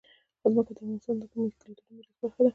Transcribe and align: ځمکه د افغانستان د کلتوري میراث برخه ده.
ځمکه 0.41 0.71
د 0.75 0.77
افغانستان 0.77 1.15
د 1.21 1.23
کلتوري 1.33 1.81
میراث 1.89 2.15
برخه 2.19 2.39
ده. 2.45 2.49